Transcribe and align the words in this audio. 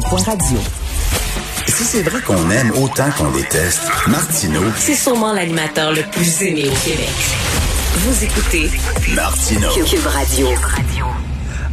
cube.radio. 0.00 0.58
Si 1.66 1.84
c'est 1.84 2.02
vrai 2.02 2.20
qu'on 2.20 2.50
aime 2.50 2.70
autant 2.82 3.10
qu'on 3.16 3.30
déteste, 3.30 3.82
Martineau. 4.08 4.62
C'est 4.76 4.94
sûrement 4.94 5.32
l'animateur 5.32 5.92
le 5.92 6.02
plus 6.10 6.42
aimé 6.42 6.64
au 6.66 6.84
Québec. 6.84 7.08
Vous 7.94 8.24
écoutez 8.24 8.68
Martineau. 9.14 9.70
Cube 9.70 10.06
Radio. 10.06 10.48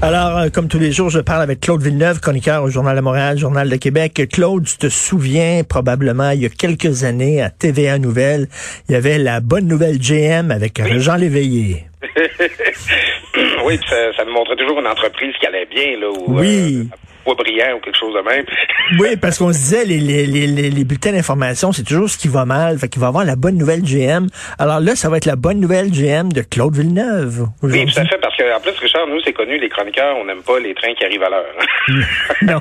Alors, 0.01 0.37
euh, 0.37 0.49
comme 0.49 0.69
tous 0.69 0.79
les 0.79 0.91
jours, 0.93 1.09
je 1.09 1.19
parle 1.19 1.41
avec 1.41 1.59
Claude 1.59 1.81
Villeneuve, 1.81 2.21
chroniqueur 2.21 2.63
au 2.63 2.69
Journal 2.69 2.95
de 2.95 3.01
Montréal, 3.01 3.37
Journal 3.37 3.69
de 3.69 3.75
Québec. 3.75 4.21
Claude, 4.31 4.65
tu 4.65 4.77
te 4.77 4.87
souviens 4.89 5.63
probablement, 5.67 6.29
il 6.29 6.43
y 6.43 6.45
a 6.45 6.49
quelques 6.49 7.03
années, 7.03 7.41
à 7.41 7.49
TVA 7.49 7.99
Nouvelle, 7.99 8.47
il 8.87 8.93
y 8.93 8.95
avait 8.95 9.17
la 9.17 9.41
bonne 9.41 9.67
nouvelle 9.67 9.97
GM 9.99 10.51
avec 10.51 10.81
Jean 10.99 11.15
Léveillé. 11.15 11.85
oui, 13.65 13.79
ça, 13.89 14.13
ça 14.15 14.23
nous 14.25 14.33
montrait 14.33 14.55
toujours 14.55 14.79
une 14.79 14.87
entreprise 14.87 15.33
qui 15.39 15.45
allait 15.45 15.65
bien, 15.65 15.99
là. 15.99 16.09
Où, 16.09 16.39
oui. 16.39 16.89
Euh, 16.91 16.95
brillant 17.25 17.75
ou 17.75 17.79
quelque 17.79 17.97
chose 17.97 18.13
de 18.13 18.21
même. 18.21 18.45
oui, 18.99 19.15
parce 19.21 19.39
qu'on 19.39 19.53
se 19.53 19.59
disait, 19.59 19.85
les, 19.85 19.99
les, 19.99 20.25
les, 20.25 20.69
les 20.69 20.83
bulletins 20.83 21.11
d'information, 21.11 21.71
c'est 21.71 21.83
toujours 21.83 22.09
ce 22.09 22.17
qui 22.17 22.27
va 22.27 22.45
mal. 22.45 22.77
Fait 22.77 22.89
qu'il 22.89 23.01
va 23.01 23.07
avoir 23.07 23.25
la 23.25 23.35
bonne 23.35 23.57
nouvelle 23.57 23.81
GM. 23.81 24.27
Alors 24.59 24.79
là, 24.79 24.95
ça 24.95 25.09
va 25.09 25.17
être 25.17 25.25
la 25.25 25.35
bonne 25.35 25.59
nouvelle 25.59 25.91
GM 25.91 26.31
de 26.33 26.41
Claude 26.41 26.75
Villeneuve. 26.75 27.47
Oui, 27.61 27.85
tout 27.85 27.99
à 27.99 28.05
fait, 28.05 28.17
parce 28.17 28.35
qu'en 28.35 28.59
plus, 28.59 28.77
Richard, 28.79 29.07
nous, 29.07 29.19
c'est 29.21 29.33
connu, 29.33 29.57
les 29.57 29.69
chroniqueurs, 29.69 30.17
on 30.17 30.25
n'aime 30.25 30.43
pas 30.43 30.59
les 30.59 30.73
trains 30.73 30.93
qui 30.93 31.05
arrivent 31.05 31.23
à 31.23 31.29
l'heure. 31.29 31.45
non. 32.43 32.59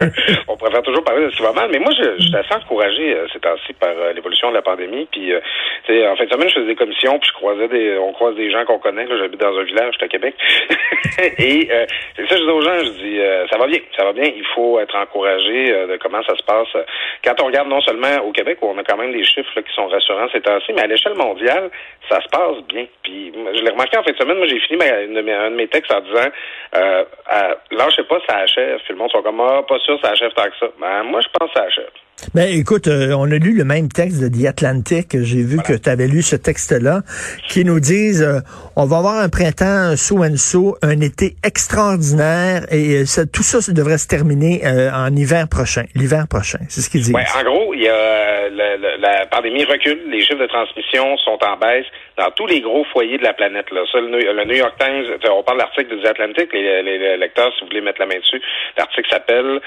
on 0.48 0.56
préfère 0.56 0.82
toujours 0.82 1.04
parler 1.04 1.26
de 1.26 1.30
ce 1.30 1.36
qui 1.36 1.42
va 1.42 1.52
mal. 1.52 1.70
Mais 1.72 1.78
moi, 1.78 1.92
je, 1.96 2.16
je 2.18 2.26
suis 2.26 2.36
assez 2.36 2.54
encouragé 2.54 3.14
euh, 3.14 3.26
ces 3.32 3.40
temps-ci 3.40 3.72
par 3.74 3.90
euh, 3.90 4.12
l'évolution 4.12 4.50
de 4.50 4.54
la 4.54 4.62
pandémie. 4.62 5.06
Puis, 5.10 5.32
euh, 5.32 5.40
en 6.10 6.16
fin 6.16 6.24
de 6.24 6.30
semaine, 6.30 6.48
je 6.48 6.54
faisais 6.54 6.66
des 6.66 6.76
commissions, 6.76 7.18
puis 7.18 7.28
je 7.28 7.34
croisais 7.34 7.68
des, 7.68 7.98
on 7.98 8.12
croise 8.12 8.34
des 8.36 8.50
gens 8.50 8.64
qu'on 8.64 8.78
connaît. 8.78 9.06
J'habite 9.06 9.40
dans 9.40 9.56
un 9.56 9.64
village, 9.64 9.94
j'étais 9.94 10.04
à 10.04 10.08
Québec. 10.08 10.34
Et 11.38 11.68
euh, 11.70 11.86
c'est 12.16 12.28
ça, 12.28 12.36
je 12.36 12.42
dis 12.42 12.50
aux 12.50 12.62
gens, 12.62 12.78
je 12.78 12.90
dis, 12.90 13.18
ça 13.50 13.58
va 13.58 13.66
bien, 13.66 13.78
ça 13.96 13.99
va 14.04 14.12
bien. 14.12 14.24
Il 14.24 14.44
faut 14.54 14.78
être 14.80 14.96
encouragé 14.96 15.72
euh, 15.72 15.86
de 15.86 15.96
comment 15.96 16.22
ça 16.22 16.36
se 16.36 16.42
passe. 16.42 16.68
Quand 17.24 17.40
on 17.42 17.46
regarde 17.46 17.68
non 17.68 17.80
seulement 17.80 18.18
au 18.24 18.32
Québec, 18.32 18.58
où 18.62 18.66
on 18.66 18.78
a 18.78 18.84
quand 18.84 18.96
même 18.96 19.12
des 19.12 19.24
chiffres 19.24 19.60
qui 19.60 19.72
sont 19.74 19.88
rassurants 19.88 20.28
ces 20.32 20.40
temps-ci, 20.40 20.72
mais 20.72 20.82
à 20.82 20.86
l'échelle 20.86 21.14
mondiale, 21.14 21.70
ça 22.08 22.20
se 22.20 22.28
passe 22.28 22.62
bien. 22.68 22.86
Puis, 23.02 23.32
je 23.34 23.62
l'ai 23.62 23.70
remarqué 23.70 23.98
en 23.98 24.02
fin 24.02 24.12
de 24.12 24.16
semaine, 24.16 24.38
moi, 24.38 24.46
j'ai 24.46 24.60
fini 24.60 24.78
ma, 24.78 24.90
de 24.90 25.20
mes, 25.20 25.32
un 25.32 25.50
de 25.50 25.56
mes 25.56 25.68
textes 25.68 25.92
en 25.92 26.00
disant, 26.00 26.28
euh, 26.76 27.04
lâchez 27.70 28.04
pas, 28.04 28.18
ça 28.28 28.36
achève. 28.38 28.78
Puis 28.80 28.92
le 28.92 28.96
monde 28.96 29.10
sont 29.10 29.22
comme, 29.22 29.40
ah, 29.40 29.62
pas 29.68 29.78
sûr, 29.80 29.98
ça 30.02 30.10
achève 30.10 30.32
tant 30.32 30.44
que 30.44 30.56
ça. 30.58 30.66
Ben, 30.78 31.02
moi, 31.04 31.20
je 31.20 31.28
pense 31.38 31.50
que 31.50 31.58
ça 31.58 31.66
achève. 31.66 31.90
Ben, 32.32 32.46
écoute, 32.46 32.86
euh, 32.86 33.10
on 33.18 33.24
a 33.24 33.38
lu 33.38 33.58
le 33.58 33.64
même 33.64 33.88
texte 33.88 34.22
de 34.22 34.28
The 34.30 34.46
Atlantic. 34.46 35.18
J'ai 35.20 35.42
vu 35.42 35.58
que 35.66 35.72
tu 35.72 35.90
avais 35.90 36.06
lu 36.06 36.22
ce 36.22 36.36
texte-là, 36.36 37.00
qui 37.48 37.64
nous 37.64 37.80
disent 37.80 38.22
euh, 38.22 38.38
on 38.76 38.86
va 38.86 38.98
avoir 38.98 39.18
un 39.18 39.28
printemps 39.28 39.96
so 39.96 40.22
and 40.22 40.36
so, 40.36 40.76
un 40.80 41.00
été 41.00 41.34
extraordinaire, 41.44 42.62
et 42.70 43.02
euh, 43.02 43.04
ça, 43.04 43.26
tout 43.26 43.42
ça, 43.42 43.60
ça 43.60 43.72
devrait 43.72 43.98
se 43.98 44.06
terminer 44.06 44.62
en 44.62 45.10
hiver 45.16 45.48
prochain, 45.50 45.82
l'hiver 45.96 46.26
prochain. 46.30 46.60
C'est 46.68 46.82
ce 46.82 46.90
qu'ils 46.90 47.02
disent. 47.02 47.14
Ouais, 47.14 47.26
en 47.34 47.42
gros, 47.42 47.74
il 47.74 47.82
y 47.82 47.88
a 47.88 48.48
la, 48.48 48.76
la, 48.76 48.96
la, 48.98 49.26
pandémie 49.26 49.64
recule, 49.64 49.98
les 50.08 50.20
chiffres 50.20 50.38
de 50.40 50.46
transmission 50.46 51.16
sont 51.18 51.38
en 51.42 51.56
baisse 51.56 51.86
dans 52.16 52.30
tous 52.30 52.46
les 52.46 52.60
gros 52.60 52.84
foyers 52.92 53.18
de 53.18 53.24
la 53.24 53.32
planète. 53.32 53.70
Là. 53.72 53.82
Ça, 53.90 53.98
le, 54.00 54.06
le 54.06 54.44
New 54.44 54.56
York 54.56 54.74
Times, 54.78 55.04
on 55.30 55.42
parle 55.42 55.58
de 55.58 55.62
l'article 55.64 55.96
de 55.96 56.02
The 56.02 56.06
Atlantic, 56.06 56.52
les, 56.52 56.82
les, 56.82 56.98
les 56.98 57.16
lecteurs, 57.16 57.52
si 57.54 57.62
vous 57.62 57.66
voulez 57.66 57.80
mettre 57.80 57.98
la 57.98 58.06
main 58.06 58.18
dessus, 58.18 58.40
l'article 58.78 59.08
s'appelle 59.10 59.60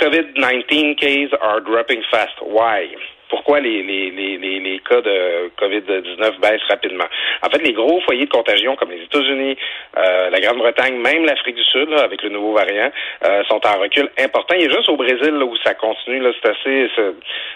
COVID-19 0.00 0.96
cases 0.96 1.32
are 1.40 1.60
dropping 1.60 2.02
fast. 2.10 2.34
Why? 2.42 2.96
Pourquoi 3.30 3.60
les, 3.60 3.82
les, 3.82 4.10
les, 4.10 4.60
les, 4.60 4.78
cas 4.80 5.00
de 5.00 5.50
COVID-19 5.58 6.38
baissent 6.40 6.68
rapidement? 6.68 7.06
En 7.42 7.50
fait, 7.50 7.58
les 7.58 7.72
gros 7.72 8.00
foyers 8.02 8.26
de 8.26 8.30
contagion 8.30 8.76
comme 8.76 8.90
les 8.90 9.02
États-Unis, 9.02 9.56
euh, 9.96 10.30
la 10.30 10.40
Grande-Bretagne, 10.40 10.96
même 10.98 11.24
l'Afrique 11.24 11.56
du 11.56 11.64
Sud, 11.64 11.88
là, 11.88 12.02
avec 12.02 12.22
le 12.22 12.28
nouveau 12.28 12.52
variant, 12.52 12.90
euh, 13.24 13.42
sont 13.44 13.60
en 13.66 13.80
recul 13.80 14.08
important. 14.18 14.54
A 14.54 14.58
juste 14.58 14.88
au 14.88 14.96
Brésil 14.96 15.30
là, 15.30 15.44
où 15.44 15.56
ça 15.64 15.74
continue, 15.74 16.20
là, 16.20 16.30
c'est 16.40 16.50
assez, 16.50 16.90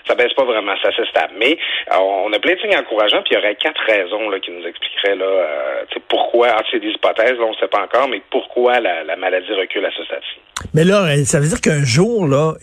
ça, 0.06 0.14
baisse 0.14 0.32
pas 0.34 0.44
vraiment, 0.44 0.74
c'est 0.82 1.06
stable. 1.10 1.34
Mais 1.38 1.58
euh, 1.92 1.96
on 1.98 2.32
a 2.32 2.38
plein 2.38 2.54
de 2.54 2.60
signes 2.60 2.76
encourageants, 2.76 3.22
puis 3.22 3.34
il 3.34 3.34
y 3.34 3.38
aurait 3.38 3.54
quatre 3.54 3.82
raisons 3.82 4.30
là, 4.30 4.40
qui 4.40 4.50
nous 4.50 4.66
expliqueraient 4.66 5.16
là, 5.16 5.26
euh, 5.26 5.84
pourquoi, 6.08 6.48
ah, 6.50 6.62
c'est 6.70 6.80
des 6.80 6.90
hypothèses, 6.90 7.38
là, 7.38 7.44
on 7.44 7.52
ne 7.52 7.56
sait 7.56 7.68
pas 7.68 7.82
encore, 7.82 8.08
mais 8.08 8.22
pourquoi 8.30 8.80
la, 8.80 9.04
la 9.04 9.16
maladie 9.16 9.52
recule 9.52 9.84
à 9.84 9.90
ce 9.92 10.02
stade-ci. 10.04 10.40
Mais 10.74 10.84
là, 10.84 11.24
ça 11.24 11.40
veut 11.40 11.48
dire 11.48 11.60
qu'un 11.60 11.84
jour, 11.84 12.26
là, 12.26 12.54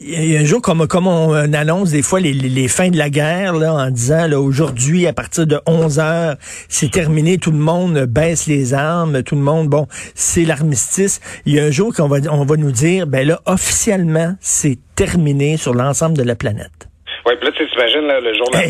il 0.00 0.30
y 0.32 0.36
a 0.36 0.40
un 0.40 0.44
jour, 0.44 0.62
comme, 0.62 0.86
comme 0.86 1.06
on 1.06 1.32
annonce 1.52 1.90
des 1.90 2.02
fois 2.02 2.20
les, 2.20 2.32
les, 2.32 2.68
fins 2.68 2.90
de 2.90 2.96
la 2.96 3.10
guerre, 3.10 3.54
là, 3.54 3.74
en 3.74 3.90
disant, 3.90 4.26
là, 4.26 4.40
aujourd'hui, 4.40 5.06
à 5.06 5.12
partir 5.12 5.46
de 5.46 5.60
11 5.66 5.98
heures, 5.98 6.36
c'est 6.68 6.90
terminé, 6.90 7.38
tout 7.38 7.50
le 7.50 7.58
monde 7.58 8.04
baisse 8.06 8.46
les 8.46 8.74
armes, 8.74 9.22
tout 9.22 9.34
le 9.34 9.42
monde, 9.42 9.68
bon, 9.68 9.86
c'est 10.14 10.44
l'armistice. 10.44 11.20
Il 11.46 11.54
y 11.54 11.60
a 11.60 11.64
un 11.64 11.70
jour 11.70 11.94
qu'on 11.94 12.08
va, 12.08 12.18
on 12.30 12.44
va 12.44 12.56
nous 12.56 12.72
dire, 12.72 13.06
ben 13.06 13.26
là, 13.26 13.40
officiellement, 13.46 14.36
c'est 14.40 14.78
terminé 14.94 15.56
sur 15.56 15.74
l'ensemble 15.74 16.16
de 16.16 16.22
la 16.22 16.34
planète. 16.34 16.88
Oui, 17.26 17.36
puis 17.36 17.46
là, 17.46 17.52
tu 17.52 17.66
t'imagines, 17.66 18.06
là, 18.06 18.20
le 18.20 18.34
jour 18.34 18.50
là, 18.52 18.60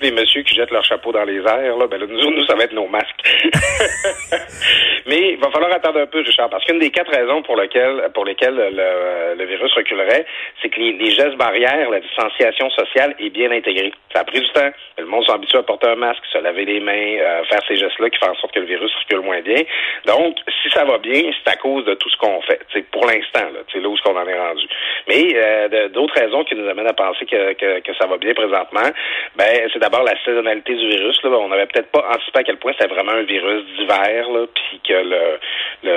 des 0.00 0.10
messieurs 0.10 0.42
qui 0.42 0.54
jettent 0.54 0.70
leur 0.70 0.84
chapeau 0.84 1.12
dans 1.12 1.24
les 1.24 1.38
airs, 1.38 1.76
là, 1.78 1.86
ben 1.86 1.98
là, 1.98 2.06
nous, 2.06 2.30
nous, 2.30 2.44
ça 2.44 2.54
va 2.54 2.64
être 2.64 2.74
nos 2.74 2.86
masques. 2.86 3.08
Mais 5.06 5.32
il 5.32 5.38
va 5.38 5.50
falloir 5.50 5.72
attendre 5.72 6.00
un 6.00 6.06
peu, 6.06 6.18
Richard, 6.18 6.50
parce 6.50 6.64
qu'une 6.64 6.78
des 6.78 6.90
quatre 6.90 7.10
raisons 7.10 7.42
pour 7.42 7.56
lesquelles, 7.56 8.10
pour 8.12 8.26
lesquelles 8.26 8.56
le, 8.56 9.34
le 9.38 9.44
virus 9.46 9.72
reculerait, 9.72 10.26
c'est 10.60 10.68
que 10.68 10.78
les, 10.78 10.92
les, 10.92 11.10
gestes 11.10 11.36
barrières, 11.36 11.88
la 11.88 12.00
distanciation 12.00 12.68
sociale 12.70 13.14
est 13.18 13.30
bien 13.30 13.50
intégrée. 13.50 13.92
Ça 14.12 14.20
a 14.20 14.24
pris 14.24 14.40
du 14.40 14.48
temps. 14.50 14.70
Le 14.98 15.06
monde 15.06 15.24
s'habitue 15.26 15.56
à 15.56 15.62
porter 15.62 15.88
un 15.88 15.96
masque, 15.96 16.22
se 16.30 16.38
laver 16.38 16.64
les 16.64 16.80
mains, 16.80 16.92
euh, 16.92 17.44
faire 17.44 17.60
ces 17.68 17.76
gestes-là 17.76 18.10
qui 18.10 18.18
font 18.18 18.32
en 18.32 18.34
sorte 18.34 18.52
que 18.52 18.60
le 18.60 18.66
virus 18.66 18.92
recule 18.96 19.24
moins 19.24 19.40
bien. 19.40 19.62
Donc, 20.06 20.36
si 20.62 20.68
ça 20.70 20.84
va 20.84 20.98
bien, 20.98 21.22
c'est 21.32 21.52
à 21.52 21.56
cause 21.56 21.84
de 21.84 21.94
tout 21.94 22.10
ce 22.10 22.16
qu'on 22.16 22.42
fait. 22.42 22.60
C'est 22.72 22.90
pour 22.90 23.06
l'instant, 23.06 23.46
là, 23.54 23.60
c'est 23.72 23.80
là 23.80 23.88
où 23.88 23.96
ce 23.96 24.02
qu'on 24.02 24.16
en 24.16 24.26
est 24.26 24.38
rendu. 24.38 24.66
Mais 25.08 25.32
euh, 25.34 25.88
d'autres 25.88 26.14
raisons 26.20 26.44
qui 26.44 26.56
nous 26.56 26.68
amènent 26.68 26.88
à 26.88 26.94
penser 26.94 27.24
que, 27.26 27.52
que 27.54 27.85
que 27.86 27.94
ça 27.94 28.06
va 28.06 28.16
bien 28.18 28.34
présentement, 28.34 28.90
ben 29.36 29.68
c'est 29.72 29.78
d'abord 29.78 30.02
la 30.02 30.14
saisonnalité 30.24 30.74
du 30.74 30.88
virus. 30.88 31.22
Là. 31.22 31.30
On 31.30 31.48
n'avait 31.48 31.66
peut-être 31.66 31.90
pas 31.90 32.04
anticipé 32.12 32.40
à 32.40 32.44
quel 32.44 32.58
point 32.58 32.72
c'était 32.72 32.92
vraiment 32.92 33.12
un 33.12 33.22
virus 33.22 33.64
d'hiver, 33.76 34.26
puis 34.54 34.80
que 34.86 34.94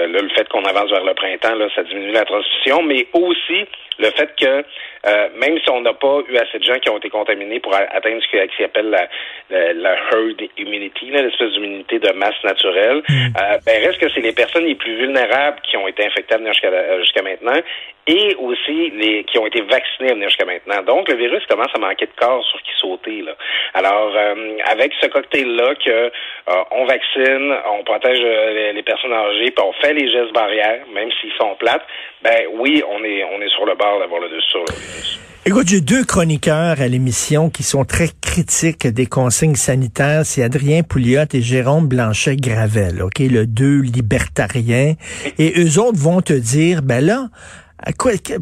le, 0.09 0.29
fait 0.29 0.47
qu'on 0.49 0.63
avance 0.63 0.89
vers 0.89 1.03
le 1.03 1.13
printemps, 1.13 1.55
là, 1.55 1.67
ça 1.75 1.83
diminue 1.83 2.11
la 2.11 2.25
transmission, 2.25 2.81
mais 2.83 3.07
aussi 3.13 3.65
le 3.99 4.11
fait 4.11 4.29
que 4.39 4.63
euh, 5.05 5.29
même 5.35 5.57
si 5.59 5.69
on 5.69 5.81
n'a 5.81 5.93
pas 5.93 6.19
eu 6.27 6.37
assez 6.37 6.59
de 6.59 6.63
gens 6.63 6.79
qui 6.79 6.89
ont 6.89 6.97
été 6.97 7.09
contaminés 7.09 7.59
pour 7.59 7.73
atteindre 7.73 8.21
ce 8.21 8.45
qui 8.47 8.61
s'appelle 8.61 8.89
la, 8.89 9.07
la, 9.49 9.73
la, 9.73 9.93
herd 9.93 10.41
immunity, 10.57 11.05
l'espèce 11.11 11.51
d'immunité 11.51 11.99
de 11.99 12.11
masse 12.13 12.41
naturelle, 12.43 13.01
mm. 13.07 13.13
euh, 13.13 13.57
ben 13.65 13.85
reste 13.85 13.99
que 13.99 14.09
c'est 14.13 14.21
les 14.21 14.33
personnes 14.33 14.65
les 14.65 14.75
plus 14.75 14.95
vulnérables 14.95 15.59
qui 15.63 15.77
ont 15.77 15.87
été 15.87 16.05
infectées 16.05 16.35
jusqu'à 16.45 16.99
jusqu'à 16.99 17.21
maintenant 17.21 17.61
et 18.09 18.35
aussi 18.35 18.89
les 18.89 19.23
qui 19.25 19.37
ont 19.37 19.45
été 19.45 19.61
vaccinés 19.61 20.09
à 20.09 20.13
venir 20.13 20.29
jusqu'à 20.29 20.45
maintenant. 20.45 20.81
Donc, 20.83 21.07
le 21.09 21.15
virus 21.15 21.45
commence 21.45 21.69
à 21.75 21.79
manquer 21.79 22.07
de 22.07 22.11
corps 22.19 22.43
sur 22.45 22.59
qui 22.63 22.71
sauter. 22.79 23.21
Là. 23.21 23.33
Alors, 23.73 24.11
euh, 24.15 24.57
avec 24.65 24.93
ce 24.99 25.07
cocktail-là 25.07 25.75
que 25.75 25.89
euh, 25.89 26.63
on 26.71 26.85
vaccine, 26.85 27.53
on 27.71 27.83
protège 27.83 28.19
euh, 28.23 28.73
les, 28.73 28.83
personnes 28.83 29.13
âgées, 29.13 29.51
puis 29.51 29.63
on 29.63 29.73
fait 29.73 29.93
les 29.93 29.98
gestes 30.07 30.33
barrières, 30.33 30.85
même 30.93 31.09
s'ils 31.19 31.33
sont 31.39 31.55
plates, 31.59 31.83
ben 32.23 32.37
oui, 32.59 32.83
on 32.87 33.03
est 33.03 33.23
on 33.23 33.41
est 33.41 33.49
sur 33.49 33.65
le 33.65 33.75
bord 33.75 33.99
d'avoir 33.99 34.21
le 34.21 34.29
dessus 34.29 34.49
sur 34.49 34.59
le 34.59 34.73
virus. 34.75 35.19
Écoute, 35.45 35.67
j'ai 35.69 35.81
deux 35.81 36.03
chroniqueurs 36.03 36.81
à 36.81 36.87
l'émission 36.87 37.49
qui 37.49 37.63
sont 37.63 37.85
très 37.85 38.09
critiques 38.21 38.85
des 38.85 39.05
consignes 39.05 39.55
sanitaires. 39.55 40.25
C'est 40.25 40.43
Adrien 40.43 40.83
Pouliot 40.83 41.23
et 41.33 41.41
Jérôme 41.41 41.87
Blanchet-Gravel, 41.87 43.01
OK? 43.01 43.19
Le 43.19 43.47
deux 43.47 43.79
libertariens. 43.79 44.95
Et 45.37 45.53
eux 45.57 45.79
autres 45.79 45.97
vont 45.97 46.21
te 46.21 46.33
dire, 46.33 46.81
ben 46.83 47.03
là, 47.03 47.29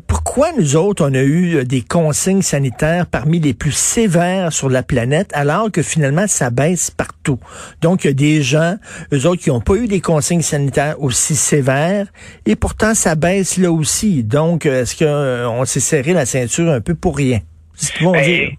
pourquoi 0.07 0.51
nous 0.57 0.75
autres, 0.75 1.07
on 1.07 1.13
a 1.13 1.21
eu 1.21 1.55
euh, 1.55 1.63
des 1.63 1.81
consignes 1.81 2.41
sanitaires 2.41 3.05
parmi 3.05 3.39
les 3.39 3.53
plus 3.53 3.71
sévères 3.71 4.51
sur 4.51 4.69
la 4.69 4.83
planète, 4.83 5.29
alors 5.33 5.71
que 5.71 5.81
finalement, 5.81 6.25
ça 6.27 6.49
baisse 6.49 6.91
partout? 6.91 7.39
Donc, 7.81 8.03
il 8.03 8.07
y 8.07 8.09
a 8.09 8.13
des 8.13 8.41
gens, 8.41 8.75
eux 9.13 9.25
autres, 9.27 9.43
qui 9.43 9.49
n'ont 9.49 9.61
pas 9.61 9.75
eu 9.75 9.87
des 9.87 10.01
consignes 10.01 10.41
sanitaires 10.41 11.01
aussi 11.01 11.35
sévères, 11.35 12.07
et 12.45 12.55
pourtant, 12.55 12.93
ça 12.93 13.15
baisse 13.15 13.57
là 13.57 13.71
aussi. 13.71 14.23
Donc, 14.23 14.65
est-ce 14.65 14.95
qu'on 14.95 15.05
euh, 15.05 15.65
s'est 15.65 15.79
serré 15.79 16.13
la 16.13 16.25
ceinture 16.25 16.71
un 16.71 16.81
peu 16.81 16.95
pour 16.95 17.15
rien? 17.15 17.39
C'est 17.75 17.87
ce 17.87 17.93
qu'ils 17.93 18.05
vont 18.05 18.13
ben, 18.13 18.23
dire. 18.23 18.49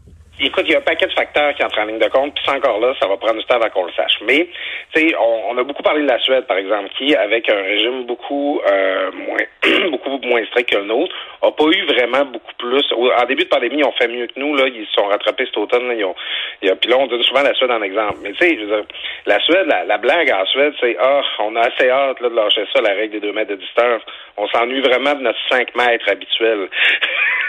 Écoute, 0.41 0.65
il 0.67 0.73
y 0.73 0.75
a 0.77 0.79
un 0.79 0.83
paquet 0.83 1.07
de 1.07 1.13
facteurs 1.13 1.53
qui 1.55 1.65
entrent 1.65 1.81
en 1.81 1.87
ligne 1.87 1.99
de 1.99 2.09
compte, 2.09 2.33
puis 2.35 2.57
encore 2.57 2.79
là, 2.79 2.95
ça 3.01 3.09
va 3.09 3.17
prendre 3.17 3.39
du 3.39 3.45
temps 3.47 3.57
avant 3.57 3.71
qu'on 3.71 3.87
le 3.87 3.93
sache. 3.93 4.21
Mais, 4.25 4.49
tu 4.95 5.01
sais, 5.01 5.15
on, 5.19 5.51
on, 5.51 5.59
a 5.59 5.65
beaucoup 5.65 5.83
parlé 5.83 6.03
de 6.03 6.09
la 6.09 6.19
Suède, 6.21 6.47
par 6.47 6.59
exemple, 6.59 6.91
qui, 6.97 7.15
avec 7.15 7.49
un 7.51 7.61
régime 7.61 8.05
beaucoup 8.05 8.61
euh, 8.71 9.11
moins 9.13 9.39
beaucoup 9.91 10.19
moins 10.23 10.45
strict 10.47 10.71
que 10.71 10.77
le 10.77 10.85
nôtre, 10.85 11.15
a 11.43 11.51
pas 11.51 11.65
eu 11.65 11.85
vraiment 11.87 12.25
beaucoup 12.25 12.55
plus. 12.59 12.85
En 12.93 13.25
début 13.27 13.45
de 13.45 13.49
pandémie, 13.49 13.79
ils 13.79 13.85
ont 13.85 13.93
fait 13.93 14.09
mieux 14.09 14.27
que 14.27 14.39
nous, 14.39 14.55
là. 14.55 14.67
Ils 14.69 14.87
se 14.87 14.93
sont 14.93 15.07
rattrapés 15.07 15.47
cet 15.47 15.57
automne. 15.57 15.89
Là, 15.89 15.95
ils 15.95 16.05
ont, 16.05 16.15
puis 16.77 16.91
là, 16.91 16.99
on 16.99 17.07
donne 17.07 17.23
souvent 17.23 17.43
la 17.43 17.55
Suède 17.55 17.71
en 17.71 17.83
exemple. 17.83 18.19
Mais 18.23 18.33
tu 18.33 18.39
sais, 18.39 18.59
la 19.27 19.41
Suède, 19.41 19.67
la, 19.67 19.99
blague 19.99 20.31
en 20.31 20.47
Suède, 20.47 20.75
c'est 20.81 20.97
ah, 21.01 21.23
on 21.41 21.57
a 21.57 21.61
assez 21.61 21.91
hâte 21.91 22.21
là, 22.21 22.29
de 22.29 22.35
lâcher 22.35 22.65
ça, 22.73 22.81
la 22.81 22.95
règle 22.95 23.15
des 23.15 23.21
deux 23.21 23.33
mètres 23.33 23.51
de 23.51 23.57
distance. 23.57 24.03
On 24.37 24.47
s'ennuie 24.49 24.81
vraiment 24.81 25.15
de 25.15 25.23
notre 25.23 25.39
5 25.51 25.75
mètres 25.75 26.09
habituel. 26.09 26.69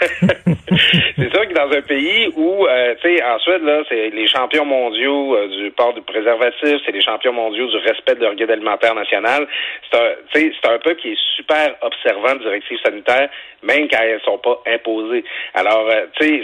c'est 0.00 1.34
ça 1.34 1.46
que 1.46 1.52
dans 1.52 1.70
un 1.70 1.82
pays 1.82 2.32
où, 2.36 2.66
euh, 2.66 2.79
tu 3.00 3.16
sais, 3.16 3.22
ensuite, 3.22 3.62
là, 3.62 3.82
c'est 3.88 4.10
les 4.10 4.26
champions 4.26 4.64
mondiaux 4.64 5.36
euh, 5.36 5.48
du 5.48 5.70
port 5.70 5.92
du 5.94 6.02
préservatif, 6.02 6.80
c'est 6.84 6.92
les 6.92 7.02
champions 7.02 7.32
mondiaux 7.32 7.66
du 7.66 7.76
respect 7.78 8.14
de 8.14 8.20
leur 8.20 8.34
guide 8.34 8.50
alimentaire 8.50 8.94
national. 8.94 9.46
C'est 9.90 9.98
un, 9.98 10.10
c'est 10.32 10.66
un 10.68 10.78
peuple 10.78 11.00
qui 11.00 11.12
est 11.12 11.18
super 11.36 11.74
observant 11.82 12.34
de 12.34 12.42
directives 12.44 12.78
sanitaires, 12.84 13.28
même 13.62 13.88
quand 13.88 14.00
elles 14.02 14.20
sont 14.22 14.38
pas 14.38 14.60
imposées. 14.66 15.24
Alors, 15.54 15.88
euh, 15.90 16.06
tu 16.18 16.26
sais, 16.26 16.42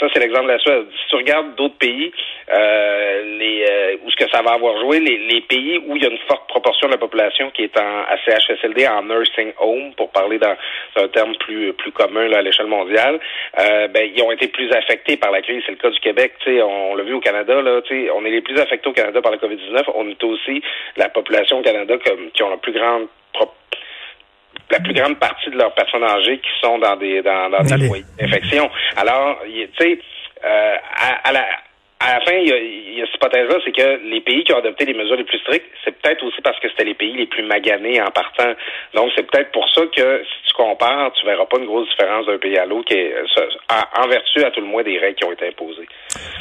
ça, 0.00 0.06
c'est 0.12 0.20
l'exemple 0.20 0.46
de 0.46 0.52
la 0.52 0.58
Suède. 0.58 0.86
Si 0.90 1.08
tu 1.08 1.16
regardes 1.16 1.54
d'autres 1.56 1.78
pays, 1.78 2.12
les 2.48 3.64
où 4.04 4.10
ce 4.10 4.16
que 4.16 4.30
ça 4.30 4.42
va 4.42 4.52
avoir 4.52 4.78
joué, 4.80 5.00
les, 5.00 5.40
pays 5.42 5.78
où 5.86 5.96
il 5.96 6.02
y 6.02 6.06
a 6.06 6.10
une 6.10 6.18
forte 6.28 6.48
proportion 6.48 6.88
de 6.88 6.92
la 6.92 6.98
population 6.98 7.50
qui 7.50 7.64
est 7.64 7.78
en 7.78 8.02
à 8.08 8.16
CHSLD, 8.24 8.86
en 8.86 9.02
nursing 9.02 9.52
home, 9.58 9.92
pour 9.96 10.10
parler 10.10 10.38
dans 10.38 10.56
un 10.96 11.08
terme 11.08 11.34
plus 11.36 11.72
plus 11.74 11.92
commun 11.92 12.28
là, 12.28 12.38
à 12.38 12.42
l'échelle 12.42 12.66
mondiale, 12.66 13.18
euh, 13.58 13.88
ben, 13.88 14.10
ils 14.14 14.22
ont 14.22 14.32
été 14.32 14.48
plus 14.48 14.70
affectés 14.72 15.16
par 15.16 15.30
la 15.30 15.42
crise. 15.42 15.62
C'est 15.64 15.72
le 15.72 15.78
cas 15.78 15.90
du 15.90 16.00
Québec. 16.00 16.34
On, 16.46 16.92
on 16.92 16.94
l'a 16.94 17.04
vu 17.04 17.14
au 17.14 17.20
Canada. 17.20 17.60
Là, 17.62 17.80
on 18.14 18.24
est 18.24 18.30
les 18.30 18.42
plus 18.42 18.58
affectés 18.58 18.88
au 18.88 18.92
Canada 18.92 19.20
par 19.22 19.32
la 19.32 19.38
COVID-19. 19.38 19.82
On 19.94 20.08
est 20.08 20.22
aussi 20.24 20.62
la 20.96 21.08
population 21.08 21.58
au 21.58 21.62
Canada 21.62 21.94
comme, 22.04 22.30
qui 22.32 22.42
ont 22.42 22.50
la 22.50 22.56
plus 22.58 22.72
grande 22.72 23.08
la 24.70 24.80
plus 24.80 24.94
grande 24.94 25.18
partie 25.18 25.50
de 25.50 25.56
leurs 25.56 25.74
personnes 25.74 26.04
âgées 26.04 26.38
qui 26.38 26.50
sont 26.62 26.78
dans 26.78 26.96
des 26.96 27.22
dans, 27.22 27.50
dans 27.50 27.62
des 27.62 27.86
foyers 27.86 28.04
d'infection. 28.18 28.70
Alors, 28.96 29.38
tu 29.44 29.68
sais, 29.78 29.98
euh, 30.44 30.76
à, 30.96 31.28
à 31.28 31.32
la 31.32 31.44
à 32.04 32.18
la 32.18 32.20
fin, 32.20 32.32
il 32.32 32.48
y 32.48 32.52
a, 32.52 32.58
il 32.58 32.98
y 32.98 33.02
a 33.02 33.06
cette 33.06 33.16
hypothèse-là, 33.16 33.56
c'est 33.64 33.72
que 33.72 34.10
les 34.10 34.20
pays 34.20 34.44
qui 34.44 34.52
ont 34.52 34.58
adopté 34.58 34.84
les 34.84 34.92
mesures 34.92 35.16
les 35.16 35.24
plus 35.24 35.38
strictes, 35.38 35.66
c'est 35.84 35.96
peut-être 35.98 36.22
aussi 36.22 36.40
parce 36.42 36.58
que 36.60 36.68
c'était 36.68 36.84
les 36.84 36.94
pays 36.94 37.16
les 37.16 37.26
plus 37.26 37.42
maganés 37.44 38.00
en 38.02 38.10
partant. 38.10 38.52
Donc, 38.92 39.10
c'est 39.16 39.24
peut-être 39.30 39.50
pour 39.52 39.66
ça 39.70 39.82
que 39.86 40.22
si 40.22 40.48
tu 40.48 40.54
compares, 40.54 41.12
tu 41.14 41.24
verras 41.24 41.46
pas 41.46 41.58
une 41.58 41.64
grosse 41.64 41.88
différence 41.88 42.26
d'un 42.26 42.36
pays 42.36 42.58
à 42.58 42.66
l'autre, 42.66 42.92
en, 42.92 44.08
vertu 44.08 44.44
à 44.44 44.50
tout 44.50 44.60
le 44.60 44.66
moins 44.66 44.82
des 44.82 44.98
règles 44.98 45.16
qui 45.16 45.24
ont 45.24 45.32
été 45.32 45.48
imposées. 45.48 45.88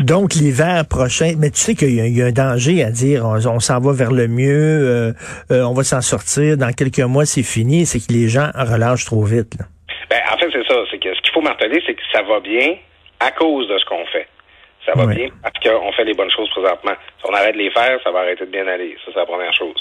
Donc, 0.02 0.34
l'hiver 0.34 0.84
prochain, 0.90 1.34
mais 1.40 1.50
tu 1.50 1.60
sais 1.60 1.76
qu'il 1.76 1.96
y, 1.96 2.22
a 2.22 2.26
un 2.26 2.32
danger 2.32 2.84
à 2.84 2.92
dire, 2.92 3.24
on, 3.26 3.60
s'en 3.60 3.80
va 3.80 3.94
vers 3.94 4.12
le 4.12 4.28
mieux, 4.28 4.52
euh, 4.52 5.12
euh, 5.52 5.64
on 5.64 5.74
va 5.74 5.84
s'en 5.84 6.02
sortir, 6.02 6.58
dans 6.58 6.74
quelques 6.74 7.08
mois, 7.08 7.26
c'est 7.26 7.44
fini, 7.44 7.86
c'est 7.86 8.00
que 8.06 8.12
les 8.12 8.28
gens 8.28 8.52
relâchent 8.54 9.06
trop 9.06 9.24
vite. 9.24 9.56
Ben, 10.10 10.20
en 10.30 10.38
fait, 10.38 10.50
c'est 10.52 10.68
ça. 10.68 10.84
C'est 10.92 11.00
que 11.00 11.16
ce 11.16 11.22
qu'il 11.22 11.32
faut 11.32 11.42
marteler, 11.42 11.82
c'est 11.86 11.94
que 11.94 12.04
ça 12.12 12.22
va 12.22 12.42
bien 12.42 12.76
à 13.22 13.32
cause 13.32 13.70
de 13.70 13.78
ce 13.78 13.86
qu'on 13.86 14.06
fait 14.08 14.28
ça 14.86 14.94
va 14.96 15.06
bien 15.06 15.30
parce 15.42 15.54
qu'on 15.64 15.92
fait 15.94 16.04
les 16.04 16.14
bonnes 16.14 16.32
choses 16.32 16.50
présentement. 16.50 16.94
Si 17.20 17.30
on 17.30 17.34
arrête 17.34 17.54
de 17.54 17.60
les 17.60 17.72
faire, 17.72 18.00
ça 18.04 18.12
va 18.12 18.20
arrêter 18.20 18.46
de 18.46 18.52
bien 18.52 18.68
aller. 18.68 18.98
Ça, 19.06 19.12
c'est 19.14 19.20
la 19.20 19.26
première 19.26 19.54
chose. 19.54 19.76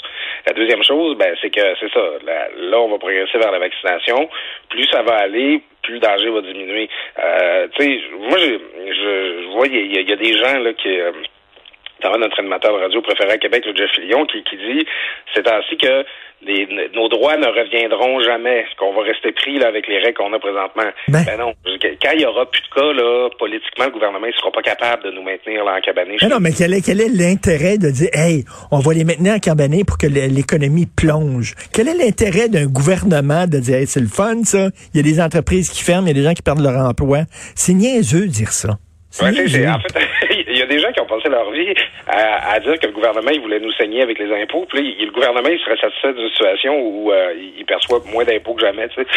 La 0.47 0.53
deuxième 0.53 0.83
chose, 0.83 1.17
ben, 1.17 1.35
c'est 1.41 1.49
que 1.49 1.61
c'est 1.79 1.91
ça. 1.91 2.03
Là, 2.25 2.79
on 2.79 2.89
va 2.89 2.97
progresser 2.97 3.37
vers 3.37 3.51
la 3.51 3.59
vaccination. 3.59 4.29
Plus 4.69 4.87
ça 4.91 5.01
va 5.03 5.15
aller, 5.17 5.61
plus 5.81 5.95
le 5.95 5.99
danger 5.99 6.29
va 6.29 6.41
diminuer. 6.41 6.89
Euh, 7.19 7.67
tu 7.77 7.83
sais, 7.83 8.01
moi, 8.17 8.37
je, 8.37 8.59
je, 8.93 9.51
vois, 9.53 9.67
il 9.67 9.93
y, 9.93 10.11
a 10.11 10.15
des 10.15 10.37
gens 10.37 10.59
là 10.59 10.73
qui 10.73 10.99
euh, 10.99 11.11
notre 12.17 12.39
animateur 12.39 12.73
de 12.73 12.83
radio 12.83 13.01
préféré 13.01 13.31
à 13.31 13.37
Québec, 13.37 13.65
le 13.65 13.75
Jeff 13.75 13.91
Fillion, 13.91 14.25
qui, 14.25 14.43
qui 14.43 14.57
dit 14.57 14.85
c'est 15.33 15.47
ainsi 15.47 15.77
que 15.77 16.05
nos 16.93 17.09
droits 17.09 17.37
ne 17.37 17.47
reviendront 17.47 18.21
jamais, 18.21 18.65
qu'on 18.77 18.93
va 18.93 19.03
rester 19.03 19.31
pris 19.31 19.59
là, 19.59 19.67
avec 19.67 19.87
les 19.87 19.99
règles 19.99 20.15
qu'on 20.15 20.33
a 20.33 20.39
présentement? 20.39 20.89
Ben, 21.07 21.23
ben 21.25 21.39
non. 21.39 21.53
Quand 22.01 22.11
il 22.13 22.21
y 22.21 22.25
aura 22.25 22.45
plus 22.49 22.61
de 22.61 22.67
cas, 22.75 22.93
là, 22.93 23.29
politiquement, 23.39 23.85
le 23.85 23.91
gouvernement 23.91 24.27
ne 24.27 24.31
sera 24.33 24.51
pas 24.51 24.61
capable 24.61 25.03
de 25.03 25.11
nous 25.11 25.23
maintenir 25.23 25.63
là, 25.63 25.77
en 25.77 25.81
cabané. 25.81 26.17
non, 26.29 26.39
mais 26.39 26.51
quel 26.51 26.73
est, 26.73 26.81
quel 26.85 27.01
est 27.01 27.09
l'intérêt 27.09 27.77
de 27.77 27.89
dire 27.89 28.09
Hey, 28.13 28.43
on 28.71 28.79
va 28.79 28.93
les 28.93 29.03
maintenir 29.03 29.33
en 29.33 29.39
cabané 29.39 29.83
pour 29.83 29.97
que 29.97 30.07
l'économie 30.07 30.85
plonge? 30.85 31.53
Quel 31.73 31.87
est 31.87 31.97
l'intérêt 31.97 32.49
d'un 32.49 32.65
gouvernement 32.65 33.47
de 33.47 33.59
dire 33.59 33.77
hey, 33.77 33.87
c'est 33.87 34.01
le 34.01 34.07
fun, 34.07 34.43
ça? 34.43 34.69
Il 34.93 34.97
y 34.97 34.99
a 34.99 35.03
des 35.03 35.21
entreprises 35.21 35.69
qui 35.69 35.83
ferment, 35.83 36.07
il 36.07 36.09
y 36.09 36.11
a 36.11 36.21
des 36.21 36.27
gens 36.27 36.33
qui 36.33 36.41
perdent 36.41 36.63
leur 36.63 36.77
emploi. 36.77 37.19
C'est 37.55 37.73
niaiseux 37.73 38.27
de 38.27 38.31
dire 38.31 38.51
ça. 38.51 38.77
Ouais, 39.21 39.29
en 39.29 39.79
fait, 39.79 40.32
il 40.47 40.57
y 40.57 40.61
a 40.61 40.65
des 40.65 40.79
gens 40.79 40.91
qui 40.91 41.01
ont 41.01 41.05
passé 41.05 41.29
leur 41.29 41.49
vie 41.51 41.73
à, 42.07 42.59
dire 42.59 42.79
que 42.79 42.87
le 42.87 42.93
gouvernement 42.93 43.31
il 43.31 43.41
voulait 43.41 43.59
nous 43.59 43.71
saigner 43.73 44.01
avec 44.01 44.19
les 44.19 44.31
impôts. 44.41 44.65
Puis 44.69 44.81
là, 44.81 45.05
le 45.05 45.11
gouvernement 45.11 45.49
il 45.49 45.59
serait 45.59 45.77
satisfait 45.77 46.13
d'une 46.13 46.29
situation 46.29 46.79
où 46.79 47.11
euh, 47.11 47.33
il 47.57 47.65
perçoit 47.65 47.99
moins 48.11 48.23
d'impôts 48.23 48.53
que 48.53 48.61
jamais. 48.61 48.87
Tu 48.89 48.95
sais, 48.95 49.07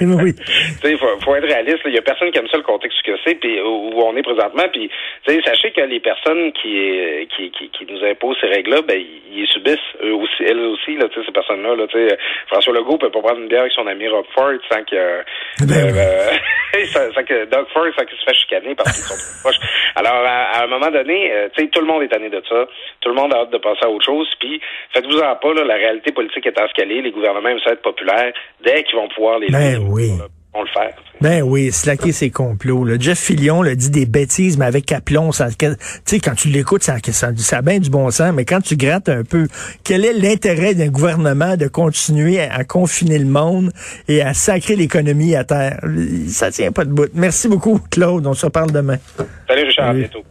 oui. 0.00 0.34
tu 0.82 0.98
faut, 0.98 1.20
faut 1.20 1.34
être 1.36 1.46
réaliste. 1.46 1.80
Il 1.86 1.94
y 1.94 1.98
a 1.98 2.02
personne 2.02 2.30
qui 2.30 2.38
aime 2.38 2.48
ça 2.48 2.56
le 2.56 2.62
contexte 2.62 3.00
que 3.02 3.12
c'est, 3.24 3.34
puis 3.36 3.60
où 3.60 4.00
on 4.00 4.16
est 4.16 4.22
présentement. 4.22 4.64
Puis, 4.72 4.90
tu 5.26 5.34
sais, 5.34 5.40
sachez 5.44 5.70
que 5.70 5.82
les 5.82 6.00
personnes 6.00 6.52
qui, 6.52 7.28
qui, 7.36 7.50
qui, 7.50 7.68
qui 7.70 7.92
nous 7.92 8.04
imposent 8.04 8.36
ces 8.40 8.48
règles-là, 8.48 8.82
ben 8.82 9.00
ils 9.32 9.46
subissent 9.48 9.78
eux 10.02 10.14
aussi, 10.14 10.42
elles 10.46 10.60
aussi. 10.60 10.96
Là, 10.96 11.08
tu 11.08 11.20
sais, 11.20 11.26
ces 11.26 11.32
personnes-là. 11.32 11.74
Là, 11.74 11.86
tu 11.86 11.98
sais, 11.98 12.16
François 12.48 12.74
Legault 12.74 12.98
peut 12.98 13.10
pas 13.10 13.20
prendre 13.20 13.40
une 13.40 13.48
bière 13.48 13.62
avec 13.62 13.72
son 13.72 13.86
ami 13.86 14.08
Rockford 14.08 14.58
sans 14.70 14.82
que, 14.84 15.24
ben 15.66 15.96
euh, 15.96 16.84
sans, 16.86 17.24
que 17.24 17.44
Doug 17.46 17.66
Ford 17.72 17.86
sans 17.96 18.04
qu'il 18.04 18.18
se 18.18 18.24
fasse 18.24 18.36
chicaner 18.36 18.74
parce 18.74 18.92
qu'ils 18.92 19.04
sont 19.04 19.40
proches. 19.42 19.60
Alors, 19.96 20.24
à, 20.26 20.64
un 20.64 20.66
moment 20.66 20.90
donné, 20.90 21.32
euh, 21.32 21.48
tu 21.54 21.62
sais, 21.62 21.70
tout 21.70 21.80
le 21.80 21.86
monde 21.86 22.02
est 22.02 22.08
tanné 22.08 22.30
de 22.30 22.42
ça. 22.48 22.66
Tout 23.00 23.08
le 23.10 23.14
monde 23.14 23.32
a 23.32 23.38
hâte 23.38 23.50
de 23.50 23.58
passer 23.58 23.84
à 23.84 23.90
autre 23.90 24.04
chose. 24.04 24.28
Puis, 24.40 24.60
faites-vous 24.92 25.20
en 25.20 25.36
pas, 25.36 25.54
là, 25.54 25.64
la 25.64 25.74
réalité 25.74 26.12
politique 26.12 26.46
est 26.46 26.58
ce 26.58 26.72
qu'elle 26.74 26.92
est. 26.92 27.02
Les 27.02 27.10
gouvernements 27.10 27.48
aiment 27.48 27.60
ça 27.64 27.72
être 27.72 27.82
populaires. 27.82 28.32
Dès 28.64 28.82
qu'ils 28.84 28.96
vont 28.96 29.08
pouvoir 29.08 29.38
les... 29.38 29.48
Ben 29.48 29.78
oui. 29.90 30.10
On 30.54 30.62
le 30.62 30.68
faire. 30.68 30.94
Ben 31.20 31.42
oui, 31.42 31.72
slacker 31.72 32.12
ses 32.12 32.30
complots. 32.30 32.84
Là. 32.84 32.96
Jeff 32.98 33.18
Fillion 33.18 33.62
le 33.62 33.74
dit 33.74 33.90
des 33.90 34.06
bêtises, 34.06 34.56
mais 34.56 34.66
avec 34.66 34.92
aplomb. 34.92 35.30
Tu 35.30 35.42
sais, 36.04 36.20
quand 36.20 36.34
tu 36.34 36.48
l'écoutes, 36.48 36.84
ça, 36.84 36.96
ça, 37.10 37.30
ça 37.36 37.58
a 37.58 37.62
bien 37.62 37.80
du 37.80 37.90
bon 37.90 38.10
sens, 38.10 38.32
mais 38.32 38.44
quand 38.44 38.60
tu 38.60 38.76
grattes 38.76 39.08
un 39.08 39.24
peu, 39.24 39.48
quel 39.82 40.04
est 40.04 40.12
l'intérêt 40.12 40.74
d'un 40.74 40.88
gouvernement 40.88 41.56
de 41.56 41.66
continuer 41.66 42.40
à, 42.40 42.62
confiner 42.64 43.18
le 43.18 43.26
monde 43.26 43.72
et 44.06 44.22
à 44.22 44.32
sacrer 44.32 44.76
l'économie 44.76 45.34
à 45.34 45.44
terre? 45.44 45.80
Ça 46.28 46.50
tient 46.50 46.72
pas 46.72 46.84
de 46.84 46.90
bout. 46.90 47.10
Merci 47.14 47.48
beaucoup, 47.48 47.80
Claude. 47.90 48.26
On 48.26 48.34
se 48.34 48.46
reparle 48.46 48.70
demain. 48.70 48.98
Salut, 49.48 49.64
Richard. 49.64 49.90
À 49.90 49.94
bientôt. 49.94 50.24